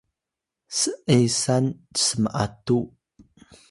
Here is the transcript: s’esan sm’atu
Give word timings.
s’esan 0.77 1.65
sm’atu 2.03 2.77